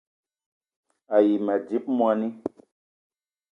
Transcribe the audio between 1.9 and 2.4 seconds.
moni